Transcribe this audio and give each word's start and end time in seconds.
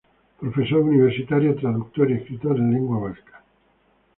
Profesor 0.39 0.79
universitario, 0.79 1.53
traductor 1.53 2.09
y 2.09 2.15
escritor 2.15 2.57
en 2.57 2.71
lengua 2.73 2.97
vasca. 3.07 3.43